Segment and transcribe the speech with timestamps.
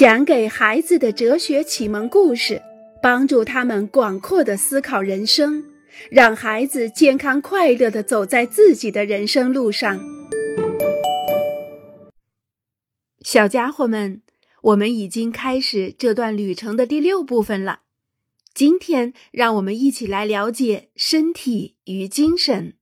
[0.00, 2.62] 讲给孩子的哲学启蒙故事，
[3.02, 5.62] 帮助他们广阔的思考人生，
[6.10, 10.00] 让孩子健康快乐的走在自己的人生路上。
[13.20, 14.22] 小家伙们，
[14.62, 17.80] 我们已经开始这段旅程的第六部分了。
[18.54, 22.72] 今天，让我们一起来了解身体与精神。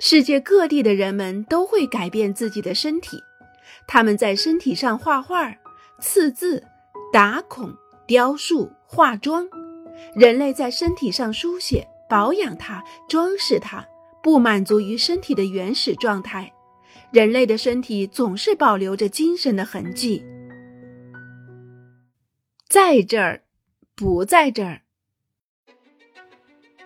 [0.00, 3.18] 世界各地的人们都会改变自己的身体，
[3.86, 5.54] 他们在身体上画画。
[6.00, 6.64] 刺字、
[7.12, 7.74] 打孔、
[8.06, 9.48] 雕塑、化妆，
[10.14, 13.84] 人类在身体上书写、保养它、装饰它，
[14.22, 16.52] 不满足于身体的原始状态。
[17.10, 20.22] 人类的身体总是保留着精神的痕迹，
[22.68, 23.42] 在这儿，
[23.94, 24.82] 不在这儿。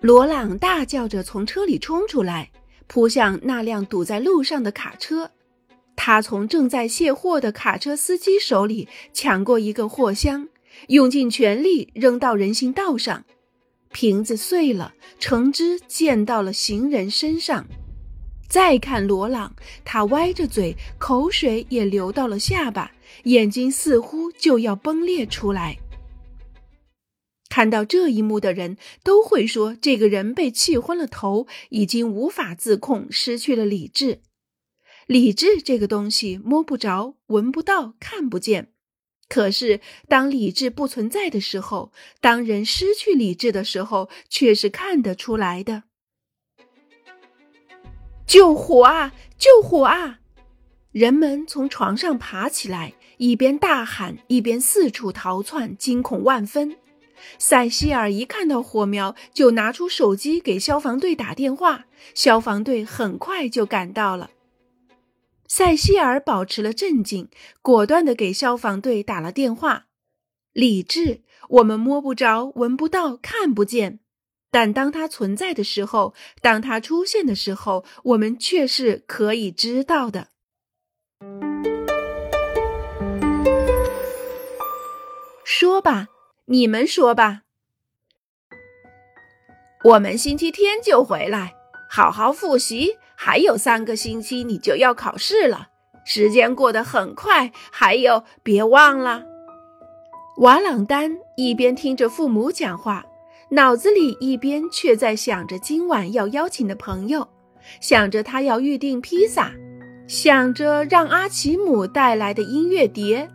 [0.00, 2.50] 罗朗大叫着从车里冲出来，
[2.86, 5.30] 扑向那辆堵在路上的卡车。
[5.96, 10.48] 他从正在卸货的卡车司机手里抢过一个货箱，
[10.88, 13.24] 用尽全力扔到人行道上，
[13.90, 17.66] 瓶子碎了，橙汁溅到了行人身上。
[18.48, 22.92] 再看罗朗，他歪着嘴，口水也流到了下巴，
[23.24, 25.78] 眼睛似乎就要崩裂出来。
[27.48, 34.20] 看到这一幕的人都会说，这个人被气昏了头，已经无法自控，失去了理智。
[35.06, 38.72] 理智这个东西摸不着、闻不到、看不见，
[39.28, 45.84] 可是当理智不存在的时候，当人失去理智的时候，却是看得出来的。
[48.26, 49.14] 救火啊！
[49.38, 50.18] 救火啊！
[50.90, 56.76] 人们从床上爬起来，一边大喊，一边四处逃窜，惊恐万分。
[57.38, 64.30] 塞西尔一看到火苗，就拿出手机给消防队打电话，消防队很快就赶到了。
[65.48, 67.28] 塞西尔保持了镇静，
[67.62, 69.86] 果断地给消防队打了电话。
[70.52, 74.00] 理智，我们摸不着、闻不到、看不见，
[74.50, 80.28] 但当它存在的时候，当它出现的时候，我们却是可以知道的。
[85.44, 86.08] 说吧，
[86.46, 87.42] 你们说吧。
[89.84, 91.54] 我们星期天就回来，
[91.88, 92.96] 好好复习。
[93.16, 95.68] 还有三个星期，你就要考试了。
[96.04, 97.50] 时间过得很快。
[97.72, 99.24] 还有，别忘了。
[100.38, 103.04] 瓦朗丹一边听着父母讲话，
[103.50, 107.26] 脑子里一边却在想着今晚要邀请的朋友，
[107.80, 109.50] 想着他要预定披萨，
[110.06, 113.28] 想着让阿奇姆带来的音乐碟，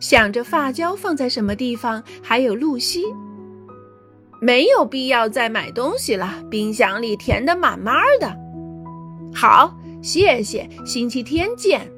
[0.00, 3.04] 想着发胶放在什么地方，还有露西。
[4.42, 8.39] 没有必要再买东西了，冰箱里填得满满的。
[9.34, 10.68] 好，谢谢。
[10.84, 11.90] 星期天见。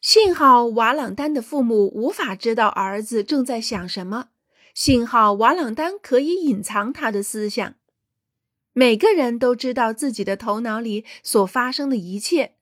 [0.00, 4.28] 幸好瓦朗丹的父母无法知道儿子正在想什么，
[4.74, 7.74] 幸好瓦朗丹可以隐藏他的思想。
[8.72, 12.54] 每个人都知道自己的头脑里所发生的一切，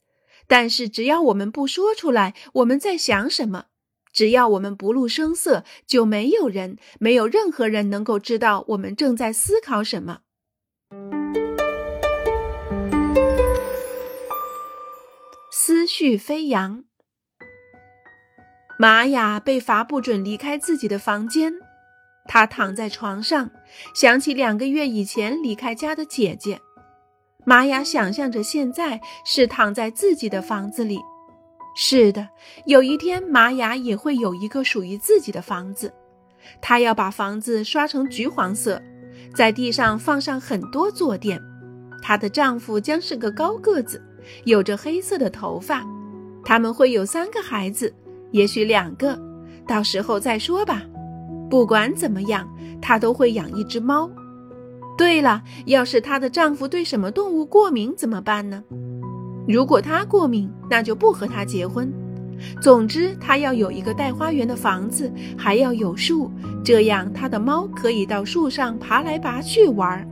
[0.49, 3.67] 但是只要我们不说出来我们在想什么，
[4.13, 10.23] 只要我们不露声色，就没有人，没有任何人能够知道我们正在思考什么。
[16.01, 16.85] 絮飞扬。
[18.79, 21.53] 玛雅被罚不准离开自己的房间，
[22.29, 23.51] 她躺在床上，
[23.97, 26.61] 想起两个月以前离开家的姐姐。
[27.45, 31.01] 玛雅想象着现在是躺在自己的房子里。
[31.75, 32.29] 是的，
[32.65, 35.93] 有一天玛雅也会有一个属于自己的房子。
[36.61, 38.81] 她要把房子刷成橘黄色，
[39.35, 41.43] 在地上放上很多坐垫。
[42.01, 44.01] 她的丈夫将是个高个子。
[44.45, 45.87] 有着黑色的头发，
[46.45, 47.93] 他们会有三个孩子，
[48.31, 49.19] 也许两个，
[49.67, 50.83] 到时候再说吧。
[51.51, 52.49] 不管怎么样，
[52.81, 54.11] 她都会养一只猫。
[54.97, 58.63] 对了，要是她的丈夫对什么动物过敏怎么办呢？
[59.47, 61.91] 如果他过敏，那就不和他结婚。
[62.61, 66.31] 总之，他要有一个带花园的房子，还要有树，
[66.63, 70.07] 这样他的猫可以到树上爬来爬去玩。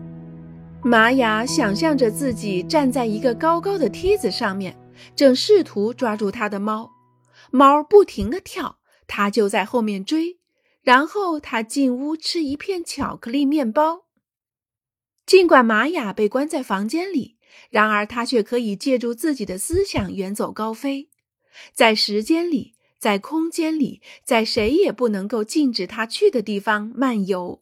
[0.88, 4.79] 玛雅想象着自己站在一个高高的梯子上面，
[5.17, 6.88] 正试图抓住他的猫。
[7.50, 8.79] 猫不停地跳，
[9.09, 10.38] 他就在后面追。
[10.83, 14.05] 然后他进屋吃一片巧克力面包。
[15.27, 17.37] 尽管玛雅被关在房间里，
[17.69, 21.11] 然而他却可以借助自己的思想远走高飞，
[21.75, 27.61] 在时间里，在空间里，在谁也不能够禁止他去的地方漫游。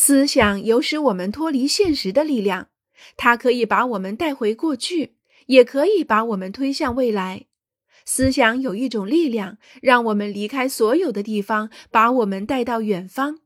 [0.00, 2.68] 思想有使我们脱离现实的力量，
[3.16, 5.16] 它可以把我们带回过去，
[5.46, 7.46] 也可以把我们推向未来。
[8.04, 13.40] 思想有一种力量，让我们离开所有的地方，把我们带到远方。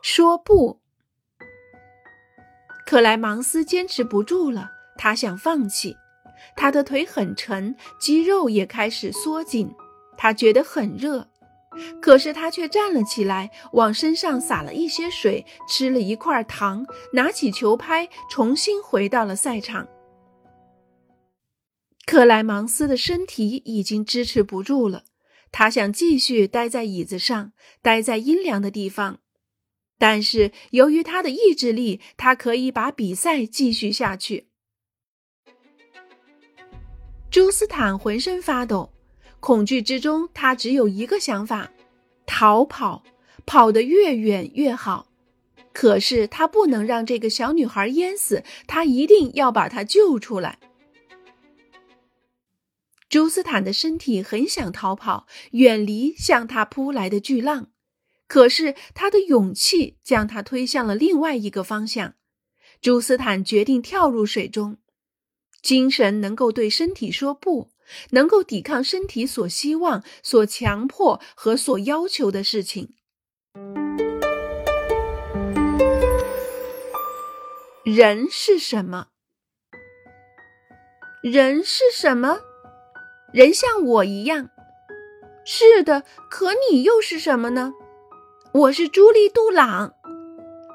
[0.00, 0.80] 说不，
[2.86, 5.94] 克莱芒斯坚持不住了，他想放弃。
[6.56, 9.70] 他的腿很沉，肌肉也开始缩紧，
[10.18, 11.26] 他觉得很热。
[12.02, 19.86] 可是他却站了起来，往身上洒了一些水，吃了一块糖，拿起球拍，重新回到了赛场。
[22.04, 25.04] 克莱芒斯的身体已经支持不住了，
[25.52, 29.20] 他想继续待在椅子上，待在阴凉的地方。
[29.98, 34.48] 但是由于他的意志力，他可以把比赛继续下去。
[37.30, 38.90] 朱斯坦浑身发抖。
[39.40, 41.70] 恐惧之中，他只有一个想法：
[42.26, 43.04] 逃跑，
[43.46, 45.06] 跑得越远越好。
[45.72, 50.58] 可是他不能让这个小女孩淹死，他一定要把她救出来。
[53.08, 57.70] 朱斯坦的身体很想逃跑，远离向他扑来的巨浪，
[58.26, 62.14] 可是他的勇气将他推向了另外一个方向。
[62.82, 64.78] 朱斯坦决定跳入水中。
[65.62, 67.70] 精神能够对身体说不。
[68.10, 72.94] 能够抵抗身体所希望、所强迫和所要求的事情。
[77.84, 79.08] 人是什么？
[81.22, 82.40] 人是什么？
[83.32, 84.50] 人像我一样。
[85.44, 87.72] 是的，可你又是什么呢？
[88.52, 89.94] 我是朱莉·杜朗。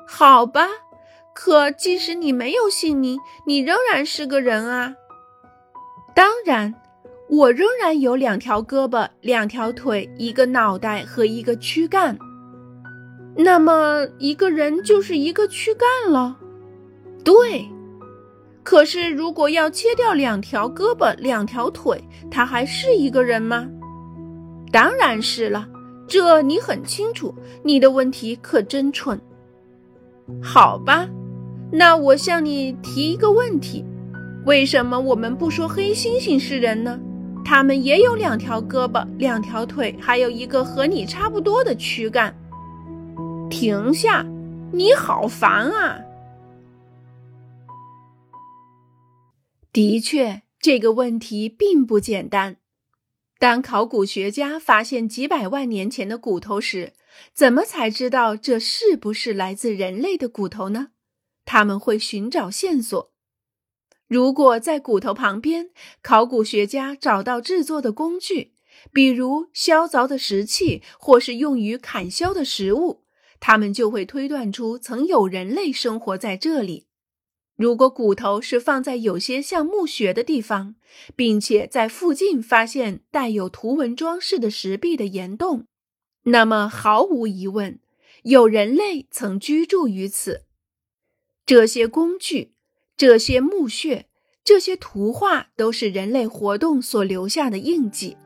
[0.07, 0.67] 好吧，
[1.33, 4.95] 可即使你没有姓名，你仍然是个人啊。
[6.15, 6.73] 当然。
[7.35, 12.15] 我仍然有两条胳膊、两条腿、一个脑袋和一个躯干。
[13.35, 16.37] 那么，一个人就是一个躯干了。
[17.23, 17.65] 对。
[18.61, 21.99] 可是，如果要切掉两条胳膊、两条腿，
[22.29, 23.67] 他还是一个人吗？
[24.71, 25.67] 当然是了。
[26.07, 27.33] 这你很清楚。
[27.63, 29.19] 你的问题可真蠢。
[30.39, 31.09] 好吧，
[31.71, 33.83] 那我向你提一个问题：
[34.45, 36.99] 为什么我们不说黑猩猩是人呢？
[37.45, 42.35] 他们也有两条胳膊、两条腿，还有一个和你差不多的躯干。
[43.49, 44.25] 停下！
[44.71, 45.99] 你好烦啊！
[49.71, 52.57] 的确，这个问题并不简单。
[53.37, 56.93] 当考古学家发现几百万年前的骨头时，
[57.33, 60.87] 怎么才知道这是不是来自人类的骨头呢？
[61.45, 63.12] 他们会寻找线索。
[64.07, 65.69] 如果在骨头旁边，
[66.01, 68.53] 考古学家找到制作的工具，
[68.91, 73.03] 比如削凿的石器，或是用于砍削的食物，
[73.39, 76.87] 他们就会推断出曾有人类生活在这里。
[77.55, 80.75] 如果骨头是放在有些像墓穴的地方，
[81.15, 85.65] 并且在附近发现带有图文装饰的石壁的岩洞，
[86.23, 87.79] 那么毫无疑问，
[88.23, 90.45] 有人类曾居住于此。
[91.45, 92.53] 这些工具。
[92.95, 94.05] 这些墓穴、
[94.43, 98.17] 这些图画都是人类活动所留下的印记。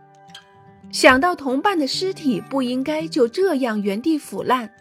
[0.92, 4.74] 想到同伴的尸体不应该就这样原地腐烂，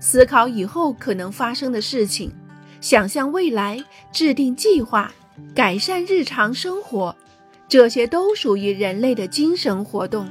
[0.00, 2.32] 思考以后可能发生的事情，
[2.80, 5.12] 想象未来，制定计划，
[5.54, 7.16] 改善日常生活，
[7.68, 10.28] 这些都属于人类的精神活动。